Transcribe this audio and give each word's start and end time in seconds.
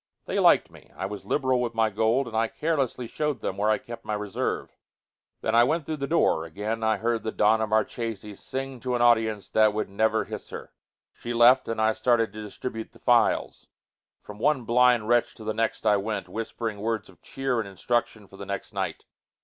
They 0.25 0.39
liked 0.39 0.71
me. 0.71 0.91
I 0.95 1.05
was 1.05 1.25
liberal 1.27 1.61
with 1.61 1.75
my 1.75 1.91
gold, 1.91 2.27
and 2.27 2.35
I 2.35 2.47
carelessly 2.47 3.05
showed 3.05 3.39
them 3.41 3.55
where 3.55 3.69
I 3.69 3.77
kept 3.77 4.03
my 4.03 4.15
reserve. 4.15 4.75
Then 5.41 5.53
I 5.53 5.63
went 5.63 5.85
through 5.85 5.97
the 5.97 6.07
door. 6.07 6.43
Again 6.43 6.81
I 6.83 6.97
heard 6.97 7.21
the 7.21 7.31
Donna 7.31 7.67
Marchesi 7.67 8.33
sing 8.33 8.79
to 8.79 8.95
an 8.95 9.03
audience 9.03 9.51
that 9.51 9.75
would 9.75 9.89
never 9.91 10.23
hiss 10.23 10.49
her. 10.49 10.73
She 11.13 11.35
left, 11.35 11.67
and 11.67 11.79
I 11.79 11.93
started 11.93 12.33
to 12.33 12.41
distribute 12.41 12.93
the 12.93 12.99
files. 12.99 13.67
From 14.23 14.39
one 14.39 14.63
blind 14.63 15.07
wretch 15.07 15.35
to 15.35 15.43
the 15.43 15.53
next 15.53 15.85
I 15.85 15.97
went, 15.97 16.27
whispering 16.27 16.79
words 16.79 17.07
of 17.07 17.21
cheer 17.21 17.59
and 17.59 17.69
instruction 17.69 18.27
for 18.27 18.37
the 18.37 18.45
next 18.47 18.73
night. 18.73 19.05